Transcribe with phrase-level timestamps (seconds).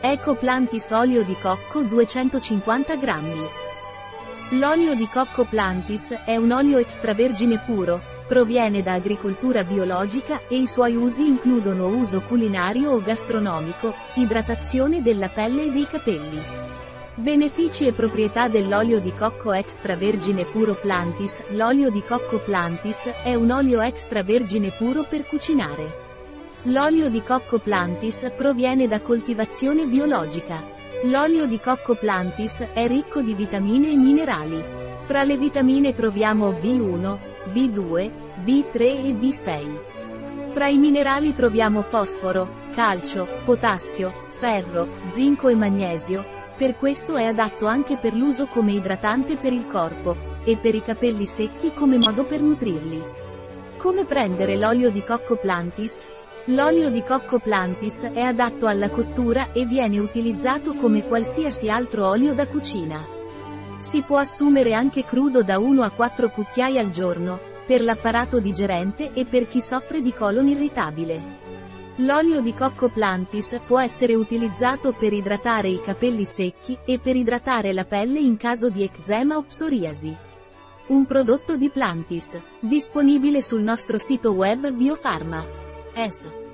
[0.00, 3.48] Eco Plantis olio di cocco 250 grammi.
[4.50, 10.66] L'olio di cocco Plantis è un olio extravergine puro, proviene da agricoltura biologica e i
[10.66, 16.42] suoi usi includono uso culinario o gastronomico, idratazione della pelle e dei capelli.
[17.14, 23.50] Benefici e proprietà dell'olio di cocco extravergine puro Plantis L'olio di cocco Plantis è un
[23.50, 26.05] olio extravergine puro per cucinare.
[26.68, 30.64] L'olio di cocco Plantis proviene da coltivazione biologica.
[31.04, 34.60] L'olio di cocco Plantis è ricco di vitamine e minerali.
[35.06, 37.18] Tra le vitamine troviamo B1,
[37.52, 38.10] B2,
[38.42, 40.52] B3 e B6.
[40.52, 46.24] Tra i minerali troviamo fosforo, calcio, potassio, ferro, zinco e magnesio,
[46.56, 50.82] per questo è adatto anche per l'uso come idratante per il corpo, e per i
[50.82, 53.04] capelli secchi come modo per nutrirli.
[53.76, 56.14] Come prendere l'olio di cocco Plantis?
[56.50, 62.34] L'olio di cocco Plantis è adatto alla cottura e viene utilizzato come qualsiasi altro olio
[62.34, 63.04] da cucina.
[63.78, 69.12] Si può assumere anche crudo da 1 a 4 cucchiai al giorno, per l'apparato digerente
[69.12, 71.20] e per chi soffre di colon irritabile.
[71.96, 77.72] L'olio di cocco Plantis può essere utilizzato per idratare i capelli secchi e per idratare
[77.72, 80.14] la pelle in caso di eczema o psoriasi.
[80.88, 85.65] Un prodotto di Plantis, disponibile sul nostro sito web Biofarma.
[85.96, 86.45] S.